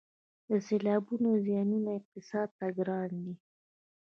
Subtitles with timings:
[0.49, 3.33] د سیلابونو زیانونه اقتصاد ته ګران دي